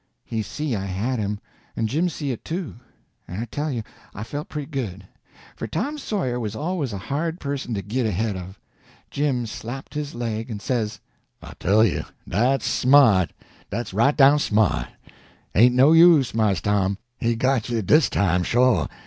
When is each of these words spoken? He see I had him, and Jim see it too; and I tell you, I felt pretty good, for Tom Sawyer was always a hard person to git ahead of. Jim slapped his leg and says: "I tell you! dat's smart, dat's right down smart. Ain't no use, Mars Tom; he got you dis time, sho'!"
He 0.25 0.41
see 0.41 0.75
I 0.75 0.85
had 0.85 1.19
him, 1.19 1.39
and 1.75 1.87
Jim 1.87 2.09
see 2.09 2.31
it 2.31 2.43
too; 2.43 2.77
and 3.27 3.39
I 3.39 3.45
tell 3.45 3.69
you, 3.69 3.83
I 4.15 4.23
felt 4.23 4.49
pretty 4.49 4.65
good, 4.71 5.05
for 5.55 5.67
Tom 5.67 5.99
Sawyer 5.99 6.39
was 6.39 6.55
always 6.55 6.91
a 6.91 6.97
hard 6.97 7.39
person 7.39 7.75
to 7.75 7.83
git 7.83 8.07
ahead 8.07 8.35
of. 8.35 8.59
Jim 9.11 9.45
slapped 9.45 9.93
his 9.93 10.15
leg 10.15 10.49
and 10.49 10.59
says: 10.59 10.99
"I 11.39 11.53
tell 11.59 11.83
you! 11.85 12.05
dat's 12.27 12.65
smart, 12.65 13.31
dat's 13.69 13.93
right 13.93 14.17
down 14.17 14.39
smart. 14.39 14.87
Ain't 15.53 15.75
no 15.75 15.91
use, 15.91 16.33
Mars 16.33 16.61
Tom; 16.61 16.97
he 17.19 17.35
got 17.35 17.69
you 17.69 17.83
dis 17.83 18.09
time, 18.09 18.41
sho'!" 18.41 18.87